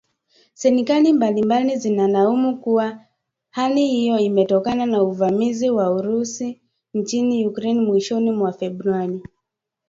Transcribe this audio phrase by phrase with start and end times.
[0.53, 3.05] Serikali mbalimbali zinalaumu kuwa
[3.49, 6.61] hali hiyo imetokana na uvamizi wa Urusi
[6.93, 9.21] nchini Ukraine mwishoni mwa Februari.